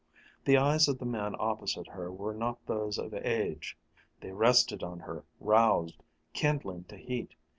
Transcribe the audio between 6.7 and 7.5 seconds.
to heat.